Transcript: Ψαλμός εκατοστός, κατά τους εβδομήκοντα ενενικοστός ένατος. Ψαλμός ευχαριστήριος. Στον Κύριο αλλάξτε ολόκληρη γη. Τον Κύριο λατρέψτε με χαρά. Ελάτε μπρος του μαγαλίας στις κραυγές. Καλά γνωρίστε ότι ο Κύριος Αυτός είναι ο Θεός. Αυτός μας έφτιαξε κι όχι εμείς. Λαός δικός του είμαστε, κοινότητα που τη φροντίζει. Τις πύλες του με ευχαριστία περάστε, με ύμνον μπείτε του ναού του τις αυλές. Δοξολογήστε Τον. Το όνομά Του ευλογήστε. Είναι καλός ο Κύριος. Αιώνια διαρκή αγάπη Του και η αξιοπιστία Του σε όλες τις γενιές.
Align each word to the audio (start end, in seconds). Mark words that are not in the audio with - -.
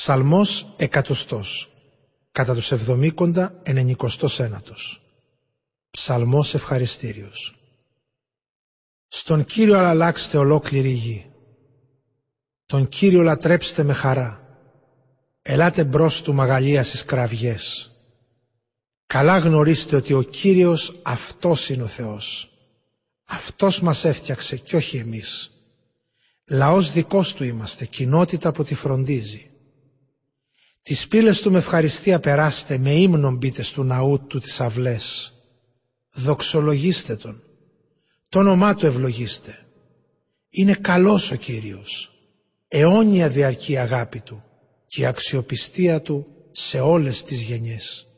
Ψαλμός 0.00 0.74
εκατοστός, 0.76 1.70
κατά 2.32 2.54
τους 2.54 2.72
εβδομήκοντα 2.72 3.60
ενενικοστός 3.62 4.40
ένατος. 4.40 5.02
Ψαλμός 5.90 6.54
ευχαριστήριος. 6.54 7.54
Στον 9.06 9.44
Κύριο 9.44 9.78
αλλάξτε 9.78 10.38
ολόκληρη 10.38 10.88
γη. 10.88 11.30
Τον 12.66 12.88
Κύριο 12.88 13.22
λατρέψτε 13.22 13.82
με 13.82 13.92
χαρά. 13.92 14.58
Ελάτε 15.42 15.84
μπρος 15.84 16.22
του 16.22 16.34
μαγαλίας 16.34 16.86
στις 16.86 17.04
κραυγές. 17.04 17.90
Καλά 19.06 19.38
γνωρίστε 19.38 19.96
ότι 19.96 20.12
ο 20.12 20.22
Κύριος 20.22 21.00
Αυτός 21.02 21.68
είναι 21.68 21.82
ο 21.82 21.86
Θεός. 21.86 22.50
Αυτός 23.24 23.80
μας 23.80 24.04
έφτιαξε 24.04 24.56
κι 24.56 24.76
όχι 24.76 24.96
εμείς. 24.96 25.50
Λαός 26.44 26.92
δικός 26.92 27.34
του 27.34 27.44
είμαστε, 27.44 27.84
κοινότητα 27.84 28.52
που 28.52 28.64
τη 28.64 28.74
φροντίζει. 28.74 29.44
Τις 30.82 31.08
πύλες 31.08 31.40
του 31.40 31.50
με 31.50 31.58
ευχαριστία 31.58 32.20
περάστε, 32.20 32.78
με 32.78 32.90
ύμνον 32.90 33.36
μπείτε 33.36 33.64
του 33.72 33.84
ναού 33.84 34.26
του 34.26 34.38
τις 34.38 34.60
αυλές. 34.60 35.32
Δοξολογήστε 36.12 37.16
Τον. 37.16 37.42
Το 38.28 38.38
όνομά 38.38 38.74
Του 38.74 38.86
ευλογήστε. 38.86 39.66
Είναι 40.50 40.74
καλός 40.74 41.30
ο 41.30 41.36
Κύριος. 41.36 42.14
Αιώνια 42.68 43.28
διαρκή 43.28 43.76
αγάπη 43.76 44.20
Του 44.20 44.44
και 44.86 45.00
η 45.00 45.04
αξιοπιστία 45.04 46.00
Του 46.02 46.26
σε 46.50 46.80
όλες 46.80 47.22
τις 47.22 47.42
γενιές. 47.42 48.09